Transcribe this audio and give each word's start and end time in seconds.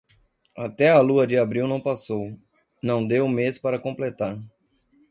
Até 0.57 0.89
a 0.89 0.99
lua 0.99 1.27
de 1.27 1.37
abril 1.37 1.67
não 1.67 1.79
passou, 1.79 2.35
não 2.81 3.07
dê 3.07 3.19
o 3.21 3.29
mês 3.29 3.59
para 3.59 3.77
completar. 3.77 4.35